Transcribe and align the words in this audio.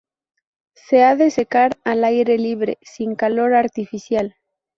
Se 0.73 1.03
ha 1.03 1.15
de 1.15 1.29
secar 1.29 1.77
al 1.83 2.03
aire 2.03 2.39
libre 2.39 2.79
sin 2.81 3.13
calor 3.13 3.53
artificial. 3.53 4.33